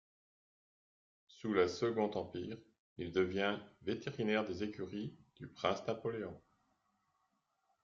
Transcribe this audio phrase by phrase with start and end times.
[1.27, 2.57] Sous la Second Empire,
[2.97, 6.41] il devient vétérinaire des écuries du prince Napoléon.